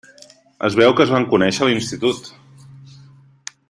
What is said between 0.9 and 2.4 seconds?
que es van conèixer a l'institut.